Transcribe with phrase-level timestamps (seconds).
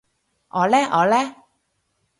[0.49, 1.35] 我呢我呢？